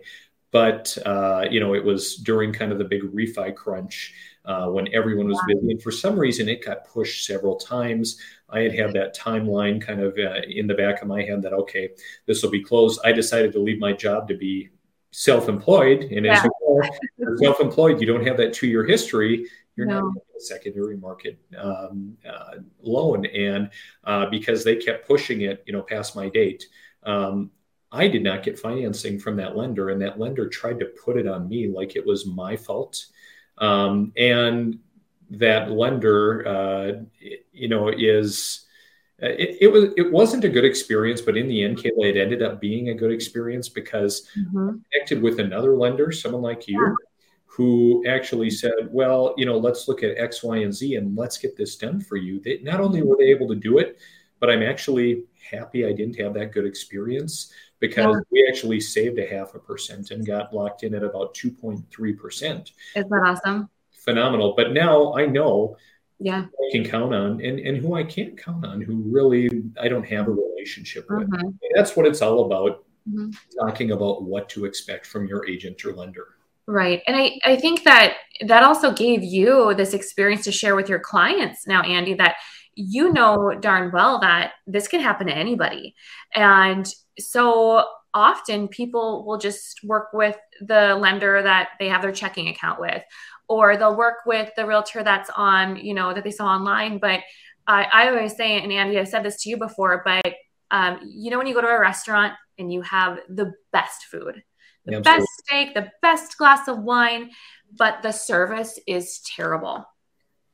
but 0.55 0.97
uh, 1.05 1.47
you 1.51 1.59
know, 1.59 1.75
it 1.75 1.85
was 1.85 2.15
during 2.15 2.53
kind 2.53 2.71
of 2.71 2.79
the 2.79 2.85
big 2.85 3.03
refi 3.03 3.53
crunch 3.57 4.15
uh, 4.45 4.69
when 4.69 4.87
everyone 4.95 5.27
was 5.27 5.43
busy, 5.49 5.73
and 5.73 5.83
for 5.83 5.91
some 5.91 6.17
reason, 6.17 6.49
it 6.49 6.65
got 6.65 6.87
pushed 6.87 7.27
several 7.27 7.57
times. 7.57 8.21
I 8.49 8.61
had 8.61 8.73
had 8.73 8.93
that 8.93 9.17
timeline 9.17 9.83
kind 9.83 10.01
of 10.01 10.17
uh, 10.17 10.43
in 10.49 10.69
the 10.69 10.75
back 10.75 11.03
of 11.03 11.09
my 11.09 11.23
head 11.23 11.43
that 11.43 11.53
okay, 11.53 11.91
this 12.27 12.41
will 12.41 12.53
be 12.53 12.63
closed. 12.63 13.01
I 13.05 13.11
decided 13.11 13.53
to 13.55 13.59
leave 13.59 13.81
my 13.81 13.93
job 13.93 14.29
to 14.29 14.37
be 14.37 14.69
self-employed, 15.11 16.05
and 16.05 16.25
as 16.25 16.45
you 16.45 16.51
know, 17.19 17.37
self-employed, 17.43 18.01
you 18.01 18.07
don't 18.07 18.25
have 18.25 18.37
that 18.37 18.53
two-year 18.53 18.85
history. 18.85 19.47
You're 19.75 19.87
no. 19.87 20.03
not 20.03 20.17
a 20.37 20.41
secondary 20.41 20.97
market 20.97 21.37
um, 21.59 22.17
uh, 22.25 22.59
loan, 22.81 23.27
and 23.27 23.71
uh, 24.05 24.27
because 24.27 24.63
they 24.63 24.77
kept 24.77 25.09
pushing 25.09 25.41
it, 25.41 25.65
you 25.67 25.73
know, 25.73 25.83
past 25.83 26.15
my 26.15 26.29
date. 26.29 26.69
Um, 27.03 27.51
I 27.95 28.09
did 28.09 28.25
not 28.25 28.43
get 28.43 28.59
financing 28.59 29.21
from 29.21 29.37
that 29.37 29.57
lender, 29.57 29.91
and 29.91 30.03
that 30.03 30.19
lender 30.19 30.49
tried 30.49 30.81
to 30.81 30.87
put 30.87 31.17
it 31.17 31.29
on 31.29 31.49
me 31.49 31.69
like 31.69 31.95
it 31.95 32.05
was 32.05 32.27
my 32.27 32.57
fault. 32.57 33.07
Um, 33.59 34.13
and 34.17 34.81
that 35.31 35.71
lender, 35.71 36.47
uh, 36.47 36.93
you 37.53 37.69
know, 37.69 37.89
is 37.89 38.67
it, 39.21 39.59
it, 39.61 39.69
was 39.69 39.91
it 39.97 40.11
wasn't 40.11 40.45
a 40.45 40.49
good 40.49 40.65
experience, 40.65 41.21
but 41.21 41.37
in 41.37 41.47
the 41.47 41.63
end, 41.63 41.79
Kayla, 41.79 42.11
it 42.11 42.17
ended 42.17 42.43
up 42.43 42.61
being 42.61 42.89
a 42.89 42.95
good 42.95 43.13
experience 43.13 43.69
because 43.69 44.29
mm-hmm. 44.37 44.71
I 44.71 44.73
connected 44.93 45.23
with 45.23 45.39
another 45.39 45.77
lender, 45.77 46.11
someone 46.11 46.43
like 46.43 46.67
you. 46.67 46.81
Yeah. 46.81 46.95
Who 47.47 48.05
actually 48.09 48.51
said, 48.51 48.89
"Well, 48.91 49.33
you 49.37 49.47
know, 49.47 49.57
let's 49.57 49.87
look 49.87 50.03
at 50.03 50.19
X, 50.19 50.43
Y, 50.43 50.57
and 50.57 50.75
Z, 50.75 50.97
and 50.97 51.17
let's 51.17 51.39
get 51.39 51.57
this 51.57 51.77
done 51.77 52.01
for 52.01 52.17
you." 52.17 52.41
They 52.41 52.59
not 52.65 52.81
only 52.81 53.03
were 53.03 53.17
they 53.17 53.27
able 53.27 53.47
to 53.47 53.55
do 53.55 53.79
it, 53.79 54.01
but 54.41 54.51
I'm 54.51 54.65
actually 54.65 55.23
happy 55.49 55.87
I 55.87 55.93
didn't 55.93 56.19
have 56.19 56.35
that 56.35 56.51
good 56.51 56.67
experience 56.67 57.53
because 57.81 58.15
yeah. 58.15 58.21
we 58.31 58.47
actually 58.49 58.81
saved 58.81 59.19
a 59.19 59.27
half 59.27 59.55
a 59.55 59.59
percent 59.59 60.11
and 60.11 60.27
got 60.27 60.55
locked 60.55 60.83
in 60.83 60.95
at 60.95 61.03
about 61.03 61.35
2.3%. 61.35 62.73
Isn't 62.97 63.11
that 63.11 63.23
awesome? 63.25 63.69
Phenomenal. 63.93 64.55
But 64.57 64.73
now 64.73 65.15
I 65.15 65.27
know 65.27 65.77
yeah 66.21 66.45
I 66.45 66.71
can 66.71 66.85
count 66.85 67.13
on 67.13 67.41
and, 67.41 67.59
and 67.59 67.77
who 67.77 67.95
I 67.95 68.05
can't 68.05 68.39
count 68.39 68.65
on, 68.65 68.81
who 68.81 69.03
really 69.07 69.51
I 69.81 69.89
don't 69.89 70.07
have 70.07 70.29
a 70.29 70.31
relationship 70.31 71.07
with. 71.11 71.29
Mm-hmm. 71.29 71.49
That's 71.75 71.97
what 71.97 72.07
it's 72.07 72.23
all 72.23 72.47
about. 72.47 72.85
Mm-hmm. 73.09 73.31
Talking 73.61 73.91
about 73.91 74.23
what 74.23 74.49
to 74.51 74.65
expect 74.65 75.07
from 75.07 75.27
your 75.27 75.47
agent 75.47 75.85
or 75.85 75.93
lender. 75.93 76.29
Right. 76.67 77.03
And 77.07 77.17
I, 77.17 77.39
I 77.45 77.57
think 77.57 77.85
that 77.85 78.15
that 78.47 78.63
also 78.63 78.93
gave 78.93 79.23
you 79.23 79.75
this 79.75 79.93
experience 79.93 80.45
to 80.45 80.53
share 80.53 80.75
with 80.75 80.89
your 80.89 81.01
clients 81.01 81.67
now, 81.67 81.83
Andy, 81.83 82.15
that 82.15 82.37
you 82.75 83.13
know 83.13 83.55
darn 83.61 83.93
well 83.93 84.21
that 84.21 84.53
this 84.67 84.89
can 84.89 85.01
happen 85.01 85.27
to 85.27 85.37
anybody. 85.37 85.95
And 86.35 86.91
so 87.19 87.85
often 88.13 88.69
people 88.69 89.25
will 89.27 89.39
just 89.39 89.83
work 89.83 90.09
with 90.13 90.37
the 90.61 90.95
lender 90.95 91.43
that 91.43 91.71
they 91.79 91.89
have 91.89 92.03
their 92.03 92.13
checking 92.13 92.49
account 92.49 92.81
with, 92.81 93.03
or 93.49 93.77
they'll 93.77 93.97
work 93.97 94.19
with 94.25 94.51
the 94.57 94.65
realtor 94.65 95.03
that's 95.03 95.31
on, 95.37 95.77
you 95.77 95.95
know, 95.95 96.15
that 96.15 96.25
they 96.25 96.31
saw 96.31 96.47
online. 96.47 96.99
But 96.99 97.21
I, 97.67 97.87
I 97.93 98.09
always 98.09 98.37
say, 98.37 98.61
and 98.61 98.73
Andy, 98.73 98.99
I've 98.99 99.09
said 99.09 99.25
this 99.25 99.43
to 99.43 99.51
you 99.51 99.57
before, 99.57 100.03
but 100.05 100.35
um, 100.71 101.01
you 101.05 101.31
know, 101.31 101.39
when 101.39 101.47
you 101.47 101.55
go 101.55 101.61
to 101.61 101.69
a 101.69 101.81
restaurant 101.81 102.35
and 102.59 102.73
you 102.73 102.83
have 102.83 103.19
the 103.29 103.53
best 103.73 104.05
food, 104.05 104.43
the 104.85 104.93
yeah, 104.93 105.01
best 105.01 105.27
steak, 105.45 105.75
the 105.75 105.91
best 106.03 106.37
glass 106.39 106.69
of 106.69 106.83
wine, 106.83 107.31
but 107.77 108.03
the 108.03 108.13
service 108.13 108.79
is 108.87 109.21
terrible. 109.37 109.85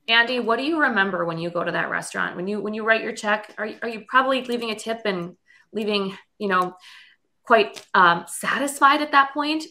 Andy, 0.08 0.40
what 0.40 0.58
do 0.58 0.64
you 0.64 0.80
remember 0.80 1.24
when 1.24 1.38
you 1.38 1.50
go 1.50 1.62
to 1.62 1.72
that 1.72 1.90
restaurant? 1.90 2.36
When 2.36 2.46
you 2.46 2.60
when 2.60 2.74
you 2.74 2.84
write 2.84 3.02
your 3.02 3.12
check, 3.12 3.54
are, 3.58 3.70
are 3.82 3.88
you 3.88 4.04
probably 4.08 4.42
leaving 4.42 4.70
a 4.70 4.74
tip 4.74 5.02
and 5.04 5.36
leaving, 5.72 6.16
you 6.38 6.48
know, 6.48 6.76
quite 7.44 7.84
um, 7.94 8.24
satisfied 8.26 9.02
at 9.02 9.12
that 9.12 9.32
point? 9.32 9.64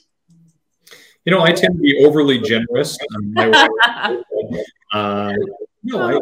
You 1.25 1.33
know, 1.33 1.41
I 1.41 1.51
tend 1.51 1.75
to 1.75 1.81
be 1.81 2.03
overly 2.05 2.39
generous. 2.39 2.97
Um, 3.37 4.23
uh, 4.91 5.33
no, 5.83 6.01
I, 6.01 6.15
I 6.15 6.19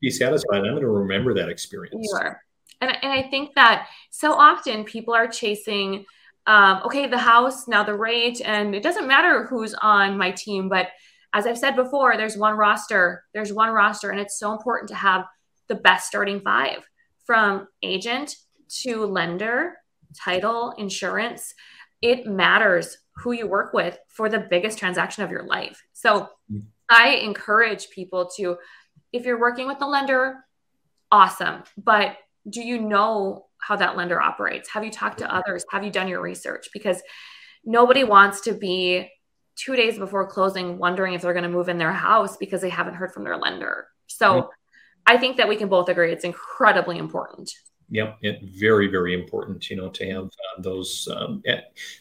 be 0.00 0.10
satisfied. 0.10 0.58
I'm 0.58 0.72
going 0.72 0.82
to 0.82 0.88
remember 0.88 1.32
that 1.34 1.48
experience. 1.48 1.96
You 1.98 2.18
are. 2.18 2.42
And, 2.80 2.90
and 3.02 3.12
I 3.12 3.22
think 3.22 3.54
that 3.54 3.88
so 4.10 4.32
often 4.32 4.84
people 4.84 5.14
are 5.14 5.26
chasing, 5.26 6.04
um, 6.46 6.82
okay, 6.84 7.06
the 7.06 7.18
house, 7.18 7.66
now 7.66 7.82
the 7.82 7.96
rate, 7.96 8.42
and 8.44 8.74
it 8.74 8.82
doesn't 8.82 9.06
matter 9.06 9.46
who's 9.46 9.74
on 9.74 10.18
my 10.18 10.30
team. 10.30 10.68
But 10.68 10.88
as 11.32 11.46
I've 11.46 11.58
said 11.58 11.76
before, 11.76 12.16
there's 12.16 12.36
one 12.36 12.56
roster, 12.56 13.24
there's 13.32 13.52
one 13.52 13.70
roster, 13.70 14.10
and 14.10 14.20
it's 14.20 14.38
so 14.38 14.52
important 14.52 14.88
to 14.90 14.94
have 14.94 15.24
the 15.68 15.76
best 15.76 16.08
starting 16.08 16.40
five 16.40 16.86
from 17.24 17.68
agent 17.82 18.36
to 18.82 19.04
lender, 19.06 19.74
title, 20.18 20.74
insurance, 20.78 21.54
it 22.02 22.26
matters 22.26 22.96
who 23.16 23.32
you 23.32 23.46
work 23.46 23.72
with 23.72 23.98
for 24.08 24.28
the 24.28 24.38
biggest 24.38 24.78
transaction 24.78 25.22
of 25.24 25.30
your 25.30 25.44
life. 25.44 25.82
So. 25.92 26.28
I 26.90 27.10
encourage 27.22 27.90
people 27.90 28.28
to, 28.36 28.58
if 29.12 29.24
you're 29.24 29.38
working 29.38 29.68
with 29.68 29.78
the 29.78 29.86
lender, 29.86 30.44
awesome. 31.12 31.62
But 31.78 32.16
do 32.48 32.60
you 32.60 32.80
know 32.80 33.46
how 33.58 33.76
that 33.76 33.96
lender 33.96 34.20
operates? 34.20 34.68
Have 34.70 34.84
you 34.84 34.90
talked 34.90 35.18
to 35.18 35.32
others? 35.32 35.64
Have 35.70 35.84
you 35.84 35.90
done 35.90 36.08
your 36.08 36.20
research? 36.20 36.68
Because 36.72 37.00
nobody 37.64 38.02
wants 38.02 38.40
to 38.42 38.54
be 38.54 39.08
two 39.54 39.76
days 39.76 39.98
before 39.98 40.26
closing 40.26 40.78
wondering 40.78 41.14
if 41.14 41.22
they're 41.22 41.32
going 41.32 41.44
to 41.44 41.48
move 41.48 41.68
in 41.68 41.78
their 41.78 41.92
house 41.92 42.36
because 42.36 42.60
they 42.60 42.70
haven't 42.70 42.94
heard 42.94 43.12
from 43.12 43.24
their 43.24 43.36
lender. 43.36 43.86
So 44.08 44.26
mm-hmm. 44.26 44.48
I 45.06 45.16
think 45.16 45.36
that 45.36 45.48
we 45.48 45.56
can 45.56 45.68
both 45.68 45.88
agree 45.88 46.12
it's 46.12 46.24
incredibly 46.24 46.98
important. 46.98 47.52
Yep, 47.90 48.18
it, 48.22 48.42
very 48.42 48.86
very 48.86 49.14
important. 49.14 49.68
You 49.68 49.76
know 49.76 49.90
to 49.90 50.10
have 50.10 50.24
uh, 50.24 50.60
those 50.60 51.08
um, 51.14 51.42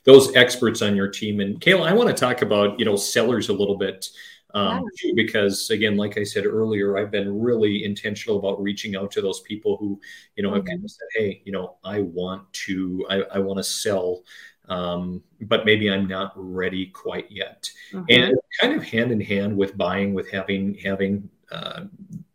those 0.04 0.36
experts 0.36 0.82
on 0.82 0.96
your 0.96 1.08
team. 1.08 1.40
And 1.40 1.60
Kayla, 1.60 1.88
I 1.88 1.94
want 1.94 2.10
to 2.10 2.16
talk 2.16 2.42
about 2.42 2.80
you 2.80 2.86
know 2.86 2.96
sellers 2.96 3.50
a 3.50 3.54
little 3.54 3.78
bit. 3.78 4.08
Um, 4.56 4.84
yeah. 5.04 5.12
because 5.16 5.70
again, 5.70 5.96
like 5.96 6.18
I 6.18 6.24
said 6.24 6.46
earlier, 6.46 6.98
I've 6.98 7.12
been 7.12 7.40
really 7.40 7.84
intentional 7.84 8.40
about 8.40 8.62
reaching 8.62 8.96
out 8.96 9.12
to 9.12 9.22
those 9.22 9.42
people 9.42 9.78
who, 9.78 10.00
you 10.36 10.44
know, 10.44 10.50
mm-hmm. 10.50 10.58
have 10.58 10.66
kind 10.66 10.84
of 10.84 10.90
said, 10.90 11.08
"Hey, 11.16 11.42
you 11.46 11.52
know, 11.52 11.78
I 11.84 12.02
want 12.02 12.52
to, 12.54 13.06
I, 13.10 13.22
I 13.36 13.40
want 13.40 13.58
to 13.58 13.64
sell, 13.64 14.24
um, 14.68 15.22
but 15.42 15.66
maybe 15.66 15.92
I'm 15.92 16.08
not 16.08 16.34
ready 16.36 16.88
quite 16.88 17.32
yet." 17.32 17.70
Mm-hmm. 17.92 18.06
And 18.10 18.38
kind 18.60 18.74
of 18.74 18.84
hand 18.84 19.12
in 19.12 19.22
hand 19.22 19.56
with 19.56 19.78
buying, 19.78 20.14
with 20.14 20.32
having 20.32 20.76
having 20.76 21.30
uh, 21.52 21.86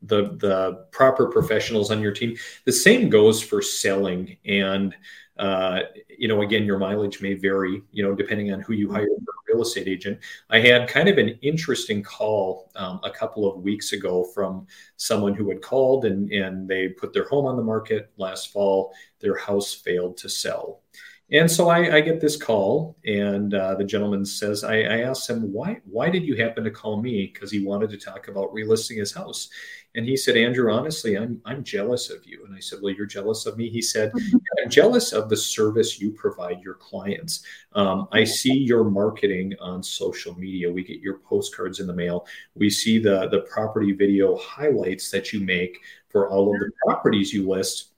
the 0.02 0.36
the 0.36 0.86
proper 0.90 1.26
professionals 1.26 1.90
on 1.90 2.00
your 2.00 2.12
team. 2.12 2.36
The 2.64 2.72
same 2.72 3.08
goes 3.08 3.42
for 3.42 3.62
selling 3.62 4.36
and 4.44 4.94
uh, 5.36 5.80
you 6.16 6.28
know, 6.28 6.42
again, 6.42 6.64
your 6.64 6.78
mileage 6.78 7.20
may 7.20 7.34
vary, 7.34 7.82
you 7.90 8.04
know, 8.04 8.14
depending 8.14 8.52
on 8.52 8.60
who 8.60 8.72
you 8.72 8.90
hire 8.90 9.06
for 9.06 9.32
a 9.32 9.54
real 9.54 9.62
estate 9.62 9.88
agent. 9.88 10.18
I 10.48 10.60
had 10.60 10.88
kind 10.88 11.08
of 11.08 11.18
an 11.18 11.30
interesting 11.42 12.02
call 12.02 12.70
um, 12.76 13.00
a 13.02 13.10
couple 13.10 13.50
of 13.50 13.62
weeks 13.62 13.92
ago 13.92 14.24
from 14.32 14.66
someone 14.96 15.34
who 15.34 15.48
had 15.48 15.60
called 15.60 16.04
and, 16.04 16.30
and 16.30 16.68
they 16.68 16.88
put 16.88 17.12
their 17.12 17.24
home 17.24 17.46
on 17.46 17.56
the 17.56 17.62
market 17.64 18.12
last 18.16 18.52
fall. 18.52 18.92
Their 19.18 19.36
house 19.36 19.74
failed 19.74 20.16
to 20.18 20.28
sell. 20.28 20.82
And 21.32 21.50
so 21.50 21.68
I, 21.68 21.96
I 21.96 22.00
get 22.02 22.20
this 22.20 22.36
call, 22.36 22.96
and 23.06 23.54
uh, 23.54 23.74
the 23.76 23.84
gentleman 23.84 24.26
says, 24.26 24.62
I, 24.62 24.80
I 24.80 25.00
asked 25.00 25.28
him, 25.28 25.52
why, 25.52 25.80
why 25.84 26.10
did 26.10 26.24
you 26.24 26.36
happen 26.36 26.64
to 26.64 26.70
call 26.70 27.00
me? 27.00 27.30
Because 27.32 27.50
he 27.50 27.64
wanted 27.64 27.90
to 27.90 27.96
talk 27.96 28.28
about 28.28 28.52
relisting 28.52 28.98
his 28.98 29.12
house. 29.12 29.48
And 29.94 30.04
he 30.04 30.16
said, 30.16 30.36
Andrew, 30.36 30.72
honestly, 30.72 31.16
I'm, 31.16 31.40
I'm 31.44 31.64
jealous 31.64 32.10
of 32.10 32.26
you. 32.26 32.44
And 32.44 32.54
I 32.54 32.60
said, 32.60 32.80
Well, 32.82 32.92
you're 32.92 33.06
jealous 33.06 33.46
of 33.46 33.56
me? 33.56 33.70
He 33.70 33.80
said. 33.80 34.12
I'm 34.62 34.70
jealous 34.70 35.12
of 35.12 35.28
the 35.28 35.36
service 35.36 36.00
you 36.00 36.10
provide 36.10 36.60
your 36.62 36.74
clients. 36.74 37.44
Um, 37.74 38.08
I 38.12 38.24
see 38.24 38.52
your 38.52 38.84
marketing 38.84 39.54
on 39.60 39.82
social 39.82 40.34
media. 40.38 40.72
We 40.72 40.82
get 40.82 41.00
your 41.00 41.18
postcards 41.18 41.80
in 41.80 41.86
the 41.86 41.92
mail. 41.92 42.26
We 42.54 42.70
see 42.70 42.98
the, 42.98 43.28
the 43.28 43.40
property 43.40 43.92
video 43.92 44.36
highlights 44.36 45.10
that 45.10 45.32
you 45.32 45.40
make 45.40 45.80
for 46.08 46.28
all 46.28 46.54
of 46.54 46.60
the 46.60 46.70
properties 46.86 47.32
you 47.32 47.48
list 47.48 47.93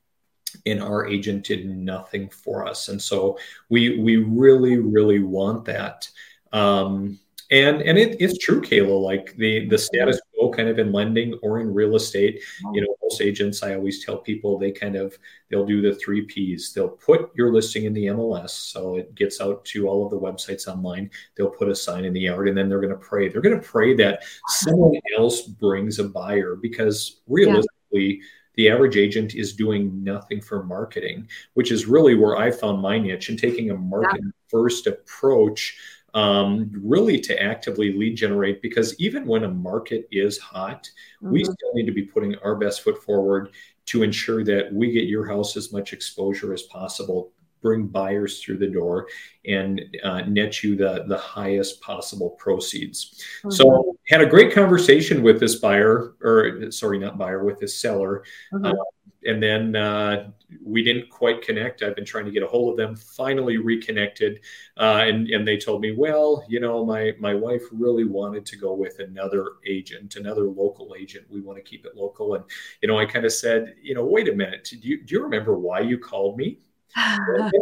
and 0.65 0.83
our 0.83 1.07
agent 1.07 1.45
did 1.45 1.67
nothing 1.67 2.29
for 2.29 2.67
us. 2.67 2.89
And 2.89 3.01
so 3.01 3.39
we 3.69 3.99
we 3.99 4.17
really 4.17 4.79
really 4.79 5.21
want 5.21 5.65
that. 5.67 6.09
Um, 6.53 7.19
and 7.51 7.81
and 7.83 7.97
it, 7.97 8.17
it's 8.21 8.39
true, 8.39 8.61
Kayla. 8.61 9.01
Like 9.01 9.37
the 9.37 9.69
the 9.69 9.79
status 9.79 10.21
quo, 10.35 10.51
kind 10.51 10.69
of 10.69 10.79
in 10.79 10.91
lending 10.91 11.39
or 11.43 11.61
in 11.61 11.73
real 11.73 11.95
estate. 11.95 12.43
You 12.73 12.81
know, 12.81 12.97
most 13.03 13.21
agents, 13.21 13.63
I 13.63 13.75
always 13.75 14.05
tell 14.05 14.19
people 14.19 14.59
they 14.59 14.73
kind 14.73 14.97
of 14.97 15.17
they'll 15.49 15.67
do 15.67 15.81
the 15.81 15.95
three 15.95 16.23
P's. 16.23 16.73
They'll 16.73 16.89
put 16.89 17.31
your 17.37 17.53
listing 17.53 17.85
in 17.85 17.93
the 17.93 18.07
MLS, 18.07 18.51
so 18.51 18.97
it 18.97 19.15
gets 19.15 19.41
out 19.41 19.65
to 19.67 19.87
all 19.87 20.05
of 20.05 20.11
the 20.11 20.19
websites 20.19 20.67
online. 20.67 21.09
They'll 21.37 21.51
put 21.51 21.69
a 21.69 21.77
sign 21.77 22.05
in 22.05 22.13
the 22.13 22.23
yard, 22.23 22.49
and 22.49 22.59
then 22.59 22.69
they're 22.69 22.81
going 22.81 22.93
to 22.93 22.99
pray. 22.99 23.29
They're 23.29 23.43
going 23.43 23.61
to 23.61 23.67
pray 23.67 23.95
that 23.95 24.25
someone 24.49 24.95
else 25.17 25.43
brings 25.43 25.99
a 25.99 26.05
buyer 26.05 26.57
because 26.57 27.21
realistically. 27.29 27.67
Yeah 27.93 28.23
the 28.57 28.71
average 28.71 28.97
agent 28.97 29.35
is 29.35 29.55
doing 29.55 30.03
nothing 30.03 30.41
for 30.41 30.65
marketing, 30.65 31.29
which 31.55 31.71
is 31.71 31.87
really 31.87 32.15
where 32.15 32.37
I 32.37 32.51
found 32.51 32.81
my 32.81 32.99
niche 32.99 33.29
and 33.29 33.39
taking 33.39 33.71
a 33.71 33.77
market 33.77 34.21
first 34.49 34.87
approach. 34.87 35.79
Um, 36.15 36.73
really 36.83 37.21
to 37.21 37.43
actively 37.43 37.93
lead 37.93 38.17
generate 38.17 38.63
because 38.63 38.99
even 38.99 39.27
when 39.27 39.45
a 39.45 39.51
market 39.51 40.09
is 40.11 40.39
hot, 40.39 40.89
mm-hmm. 41.23 41.31
we 41.31 41.45
still 41.45 41.75
need 41.75 41.85
to 41.85 41.93
be 41.93 42.05
putting 42.05 42.35
our 42.37 42.57
best 42.57 42.81
foot 42.81 43.03
forward 43.03 43.51
to 43.87 44.03
ensure 44.03 44.43
that 44.43 44.73
we 44.73 44.93
get 44.93 45.05
your 45.05 45.27
house 45.27 45.59
as 45.59 45.75
much 45.75 45.93
exposure 45.93 46.55
as 46.55 46.63
possible 46.63 47.33
bring 47.63 47.87
buyers 47.87 48.43
through 48.43 48.59
the 48.59 48.67
door 48.67 49.09
and 49.45 49.81
uh, 50.05 50.21
net 50.23 50.63
you 50.63 50.77
the, 50.77 51.05
the 51.09 51.19
highest 51.19 51.81
possible 51.81 52.31
proceeds. 52.31 53.23
Mm-hmm. 53.41 53.51
So 53.51 53.97
had 54.09 54.21
a 54.21 54.27
great 54.27 54.53
conversation 54.53 55.23
with 55.23 55.41
this 55.41 55.57
buyer, 55.57 56.15
or 56.23 56.71
sorry, 56.71 56.99
not 56.99 57.19
buyer, 57.19 57.45
with 57.45 57.59
this 57.59 57.81
seller. 57.81 58.25
Mm-hmm. 58.53 58.67
Uh, 58.67 58.85
and 59.27 59.43
then 59.43 59.75
uh, 59.75 60.31
we 60.65 60.83
didn't 60.83 61.11
quite 61.11 61.43
connect. 61.43 61.83
I've 61.83 61.97
been 61.97 62.05
trying 62.05 62.27
to 62.27 62.31
get 62.31 62.43
a 62.43 62.47
hold 62.47 62.71
of 62.71 62.77
them. 62.77 62.97
Finally 62.97 63.57
reconnected, 63.57 64.41
uh, 64.77 65.03
and 65.05 65.29
and 65.29 65.47
they 65.47 65.57
told 65.57 65.81
me, 65.81 65.93
well, 65.93 66.45
you 66.49 66.61
know, 66.61 66.85
my 66.85 67.13
my 67.19 67.35
wife 67.35 67.63
really 67.73 68.05
wanted 68.05 68.47
to 68.47 68.57
go 68.57 68.73
with 68.73 69.01
another 69.01 69.55
agent, 69.67 70.17
another 70.17 70.45
local 70.45 70.95
agent. 70.97 71.27
We 71.29 71.41
want 71.41 71.59
to 71.59 71.63
keep 71.63 71.85
it 71.87 71.97
local, 71.97 72.35
and 72.35 72.45
you 72.83 72.89
know, 72.89 72.99
I 72.99 73.07
kind 73.07 73.25
of 73.25 73.33
said, 73.33 73.75
you 73.83 73.95
know, 73.95 74.05
wait 74.05 74.29
a 74.29 74.33
minute. 74.33 74.69
Do 74.71 74.89
you 74.89 75.03
do 75.03 75.15
you 75.17 75.23
remember 75.23 75.59
why 75.59 75.81
you 75.81 75.99
called 75.99 76.37
me? 76.37 76.61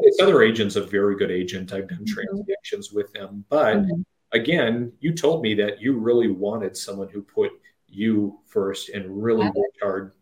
This 0.03 0.21
other 0.21 0.43
agent's 0.43 0.77
a 0.77 0.83
very 0.83 1.17
good 1.17 1.31
agent. 1.31 1.73
I've 1.73 1.89
done 1.89 2.05
mm-hmm. 2.05 2.15
transactions 2.15 2.93
with 2.93 3.13
them. 3.13 3.45
But 3.49 3.79
mm-hmm. 3.79 4.03
again, 4.33 4.93
you 5.01 5.13
told 5.13 5.43
me 5.43 5.55
that 5.55 5.81
you 5.81 5.99
really 5.99 6.29
wanted 6.29 6.77
someone 6.77 7.09
who 7.09 7.23
put 7.23 7.53
you 7.89 8.41
first 8.47 8.91
and 8.91 9.23
really 9.23 9.47
worked 9.47 9.79
hard 9.83 10.13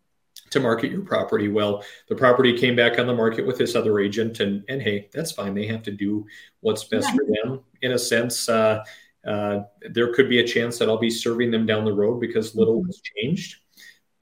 to 0.51 0.61
market 0.61 0.91
your 0.91 1.03
property. 1.03 1.49
Well, 1.49 1.83
the 2.09 2.15
property 2.15 2.57
came 2.57 2.77
back 2.77 2.99
on 2.99 3.07
the 3.07 3.15
market 3.15 3.47
with 3.47 3.59
this 3.59 3.75
other 3.75 3.99
agent, 3.99 4.41
and 4.41 4.65
and 4.69 4.81
hey, 4.81 5.09
that's 5.13 5.33
fine. 5.33 5.55
They 5.55 5.67
have 5.67 5.83
to 5.85 5.91
do 5.91 6.27
what's 6.61 6.85
best 6.85 7.09
yeah. 7.09 7.17
for 7.17 7.25
them. 7.25 7.61
In 7.81 7.93
a 7.93 7.99
sense, 7.99 8.49
uh, 8.49 8.85
uh, 9.27 9.61
there 9.91 10.13
could 10.15 10.29
be 10.29 10.41
a 10.41 10.47
chance 10.47 10.79
that 10.79 10.89
I'll 10.89 10.99
be 10.99 11.11
serving 11.11 11.51
them 11.51 11.67
down 11.67 11.85
the 11.85 11.93
road 11.93 12.21
because 12.21 12.55
little 12.55 12.81
mm-hmm. 12.81 12.87
has 12.87 13.01
changed. 13.01 13.62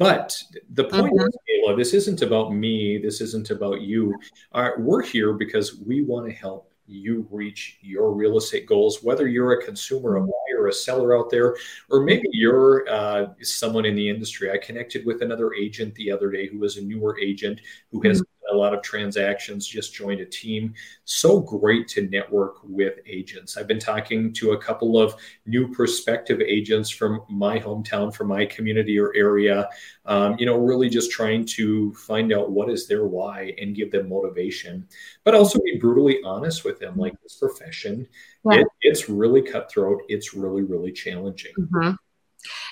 But 0.00 0.42
the 0.70 0.84
point 0.84 1.12
mm-hmm. 1.12 1.26
is, 1.26 1.36
Kayla, 1.46 1.76
this 1.76 1.92
isn't 1.92 2.22
about 2.22 2.54
me. 2.54 2.96
This 2.96 3.20
isn't 3.20 3.50
about 3.50 3.82
you. 3.82 4.18
Uh, 4.50 4.70
we're 4.78 5.02
here 5.02 5.34
because 5.34 5.76
we 5.76 6.00
want 6.00 6.26
to 6.26 6.32
help 6.32 6.72
you 6.86 7.28
reach 7.30 7.76
your 7.82 8.14
real 8.14 8.38
estate 8.38 8.64
goals, 8.64 9.02
whether 9.02 9.28
you're 9.28 9.52
a 9.52 9.62
consumer, 9.62 10.16
a 10.16 10.22
buyer, 10.22 10.68
a 10.68 10.72
seller 10.72 11.14
out 11.14 11.28
there, 11.28 11.54
or 11.90 12.00
maybe 12.02 12.26
you're 12.32 12.88
uh, 12.88 13.26
someone 13.42 13.84
in 13.84 13.94
the 13.94 14.08
industry. 14.08 14.50
I 14.50 14.56
connected 14.56 15.04
with 15.04 15.20
another 15.20 15.52
agent 15.52 15.94
the 15.96 16.10
other 16.10 16.30
day 16.30 16.48
who 16.48 16.58
was 16.58 16.78
a 16.78 16.82
newer 16.82 17.20
agent 17.20 17.60
who 17.92 18.00
has 18.08 18.22
a 18.50 18.56
lot 18.56 18.74
of 18.74 18.82
transactions, 18.82 19.66
just 19.66 19.94
joined 19.94 20.20
a 20.20 20.26
team. 20.26 20.74
So 21.04 21.40
great 21.40 21.88
to 21.88 22.08
network 22.08 22.56
with 22.62 22.98
agents. 23.06 23.56
I've 23.56 23.66
been 23.66 23.78
talking 23.78 24.32
to 24.34 24.52
a 24.52 24.58
couple 24.58 24.98
of 24.98 25.14
new 25.46 25.68
prospective 25.72 26.40
agents 26.40 26.90
from 26.90 27.22
my 27.28 27.58
hometown, 27.58 28.14
from 28.14 28.28
my 28.28 28.46
community 28.46 28.98
or 28.98 29.12
area, 29.14 29.68
um, 30.06 30.36
you 30.38 30.46
know, 30.46 30.56
really 30.56 30.88
just 30.88 31.10
trying 31.10 31.44
to 31.46 31.92
find 31.94 32.32
out 32.32 32.50
what 32.50 32.70
is 32.70 32.86
their 32.86 33.06
why 33.06 33.54
and 33.60 33.76
give 33.76 33.90
them 33.90 34.08
motivation, 34.08 34.86
but 35.24 35.34
also 35.34 35.60
be 35.60 35.78
brutally 35.78 36.20
honest 36.24 36.64
with 36.64 36.78
them. 36.78 36.96
Like 36.96 37.14
this 37.22 37.36
profession, 37.36 38.06
yeah. 38.44 38.60
it, 38.60 38.66
it's 38.82 39.08
really 39.08 39.42
cutthroat. 39.42 40.02
It's 40.08 40.34
really, 40.34 40.62
really 40.62 40.92
challenging. 40.92 41.52
Mm-hmm. 41.58 41.90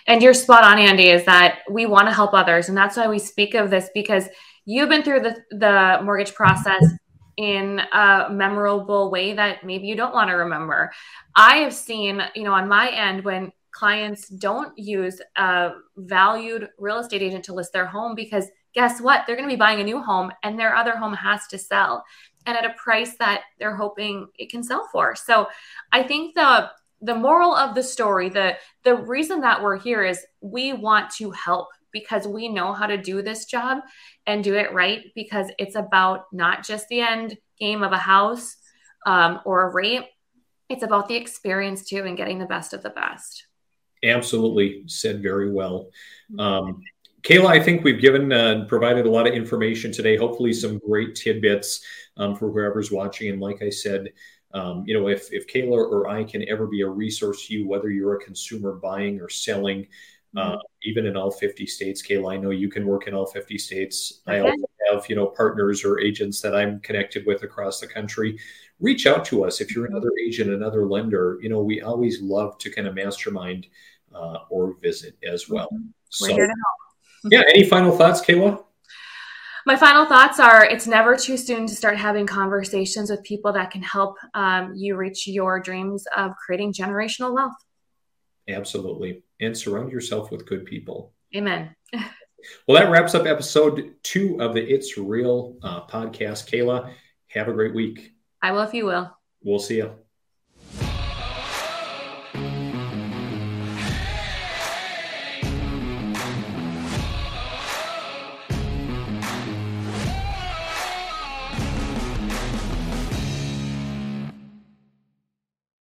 And 0.07 0.23
you're 0.23 0.35
spot 0.35 0.65
on, 0.65 0.79
Andy, 0.79 1.11
is 1.11 1.25
that 1.25 1.61
we 1.71 1.87
want 1.87 2.09
to 2.09 2.15
help 2.15 2.33
others. 2.33 2.69
And 2.69 2.77
that's 2.77 2.97
why 2.97 3.09
we 3.09 3.19
speak 3.19 3.55
of 3.55 3.71
this 3.71 3.91
because 3.93 4.27
you've 4.69 4.91
been 4.91 5.03
through 5.03 5.21
the, 5.21 5.35
the 5.51 5.99
mortgage 6.05 6.35
process 6.35 6.85
in 7.39 7.81
a 7.93 8.29
memorable 8.31 9.11
way 9.11 9.33
that 9.33 9.65
maybe 9.65 9.87
you 9.87 9.97
don't 9.97 10.13
want 10.13 10.29
to 10.29 10.35
remember. 10.35 10.93
I 11.35 11.59
have 11.59 11.73
seen, 11.73 12.23
you 12.35 12.43
know, 12.43 12.53
on 12.53 12.69
my 12.69 12.91
end 12.91 13.25
when 13.25 13.51
clients 13.71 14.29
don't 14.29 14.77
use 14.79 15.23
a 15.37 15.71
valued 15.97 16.69
real 16.79 16.99
estate 16.99 17.23
agent 17.23 17.45
to 17.47 17.55
list 17.55 17.73
their 17.73 17.87
home 17.87 18.15
because 18.15 18.45
guess 18.75 19.01
what? 19.01 19.25
They're 19.27 19.37
going 19.37 19.49
to 19.49 19.53
be 19.53 19.59
buying 19.59 19.81
a 19.81 19.85
new 19.85 20.03
home 20.03 20.31
and 20.43 20.59
their 20.59 20.77
other 20.77 20.99
home 20.99 21.15
has 21.15 21.47
to 21.47 21.57
sell 21.57 22.05
and 22.45 22.55
at 22.55 22.67
a 22.67 22.75
price 22.75 23.17
that 23.19 23.45
they're 23.59 23.77
hoping 23.77 24.27
it 24.37 24.51
can 24.51 24.63
sell 24.63 24.87
for. 24.93 25.15
So 25.17 25.47
I 25.93 26.03
think 26.03 26.35
the 26.35 26.71
the 27.01 27.15
moral 27.15 27.55
of 27.55 27.75
the 27.75 27.83
story, 27.83 28.29
the 28.29 28.57
the 28.83 28.97
reason 28.97 29.41
that 29.41 29.63
we're 29.63 29.79
here 29.79 30.05
is 30.05 30.27
we 30.43 30.75
want 30.75 31.11
to 31.13 31.31
help 31.31 31.69
because 31.93 32.27
we 32.27 32.49
know 32.49 32.73
how 32.73 32.87
to 32.87 32.97
do 32.97 33.23
this 33.23 33.45
job 33.45 33.79
and 34.27 34.45
do 34.45 34.55
it 34.55 34.73
right 34.73 35.07
because 35.15 35.51
it's 35.59 35.77
about 35.77 36.25
not 36.33 36.65
just 36.65 36.89
the 36.89 37.01
end 37.01 37.37
game 37.59 37.83
of 37.83 37.93
a 37.93 37.99
house 37.99 38.57
um, 39.07 39.41
or 39.45 39.63
a 39.63 39.73
rate 39.73 40.05
it's 40.69 40.83
about 40.83 41.09
the 41.09 41.17
experience 41.17 41.85
too 41.85 42.05
and 42.05 42.17
getting 42.17 42.39
the 42.39 42.47
best 42.47 42.75
of 42.75 42.83
the 42.83 42.91
best. 42.91 43.47
Absolutely 44.05 44.85
said 44.87 45.23
very 45.23 45.51
well. 45.51 45.91
Mm-hmm. 46.31 46.41
um, 46.41 46.83
kayla 47.23 47.47
i 47.47 47.61
think 47.61 47.83
we've 47.83 48.01
given 48.01 48.33
uh, 48.33 48.65
provided 48.69 49.05
a 49.05 49.11
lot 49.11 49.27
of 49.27 49.35
information 49.35 49.91
today 49.91 50.17
hopefully 50.17 50.53
some 50.53 50.79
great 50.79 51.17
tidbits 51.17 51.81
um, 52.17 52.37
for 52.37 52.51
whoever's 52.53 52.93
watching. 52.93 53.31
And 53.31 53.41
like 53.41 53.61
i 53.61 53.71
said 53.71 54.13
um, 54.55 54.85
you 54.87 54.95
know 54.95 55.09
if, 55.09 55.33
if 55.33 55.49
kayla 55.49 55.73
or 55.73 56.09
i 56.09 56.23
can 56.23 56.49
ever 56.49 56.67
be 56.67 56.83
a 56.83 56.89
resource 56.89 57.47
to 57.47 57.55
you 57.55 57.67
whether 57.67 57.91
you're 57.91 58.15
a 58.15 58.25
consumer 58.25 58.75
buying 58.75 59.21
or 59.21 59.29
selling 59.29 59.89
uh, 60.39 60.53
mm-hmm. 60.53 60.59
even 60.85 61.07
in 61.07 61.17
all 61.17 61.31
50 61.31 61.67
states. 61.67 62.03
Kayla, 62.07 62.35
I 62.35 62.37
know 62.37 62.51
you 62.51 62.71
can 62.71 62.87
work 62.87 63.09
in 63.09 63.15
all 63.15 63.27
50 63.27 63.59
states. 63.59 64.23
Okay. 64.29 64.39
I 64.39 64.41
also 64.41 64.67
have, 64.91 65.05
you 65.09 65.17
know, 65.17 65.27
partners 65.27 65.85
or 65.85 65.99
agents 65.99 66.41
that 66.43 66.55
I'm 66.55 66.81
connected 66.81 67.27
with 67.27 67.43
across 67.43 67.81
the 67.81 67.87
country. 67.87 68.39
Reach 68.81 69.07
out 69.07 69.25
to 69.27 69.45
us 69.45 69.61
if 69.61 69.75
you're 69.75 69.87
mm-hmm. 69.87 69.97
another 69.97 70.13
agent, 70.25 70.51
another 70.51 70.87
lender. 70.87 71.39
You 71.43 71.49
know, 71.49 71.63
we 71.63 71.83
always 71.83 72.23
love 72.23 72.57
to 72.59 72.71
kind 72.71 72.87
of 72.87 72.95
mastermind 72.95 73.67
uh, 74.15 74.39
or 74.49 74.77
visit 74.81 75.17
as 75.29 75.49
well. 75.49 75.69
Mm-hmm. 75.73 75.89
We're 76.23 76.29
so, 76.29 76.35
here 76.35 76.47
to 76.47 76.53
help. 76.53 77.33
yeah. 77.33 77.43
Any 77.55 77.69
final 77.69 77.97
thoughts, 77.97 78.21
Kayla? 78.21 78.65
My 79.67 79.77
final 79.77 80.07
thoughts 80.07 80.41
are 80.41 80.65
it's 80.65 80.87
never 80.87 81.17
too 81.17 81.37
soon 81.37 81.67
to 81.67 81.75
start 81.75 81.99
having 81.99 82.27
conversations 82.27 83.11
with 83.11 83.23
people 83.23 83.53
that 83.53 83.71
can 83.71 83.83
help 83.83 84.17
um, 84.33 84.73
you 84.75 84.97
reach 84.97 85.27
your 85.27 85.61
dreams 85.61 86.07
of 86.17 86.33
creating 86.37 86.73
generational 86.73 87.35
wealth. 87.35 87.53
Absolutely. 88.49 89.23
And 89.41 89.57
surround 89.57 89.93
yourself 89.93 90.31
with 90.31 90.47
good 90.47 90.65
people. 90.65 91.13
Amen. 91.37 91.75
well, 91.93 92.81
that 92.81 92.91
wraps 92.91 93.15
up 93.15 93.27
episode 93.27 93.95
two 94.03 94.41
of 94.41 94.55
the 94.55 94.63
It's 94.63 94.97
Real 94.97 95.57
uh, 95.63 95.87
podcast. 95.87 96.51
Kayla, 96.51 96.93
have 97.29 97.49
a 97.49 97.53
great 97.53 97.75
week. 97.75 98.13
I 98.41 98.53
will 98.53 98.63
if 98.63 98.73
you 98.73 98.87
will. 98.87 99.17
We'll 99.43 99.59
see 99.59 99.77
you. 99.77 99.95